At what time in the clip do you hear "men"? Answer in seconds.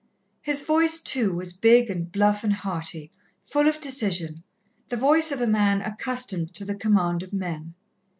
7.33-7.75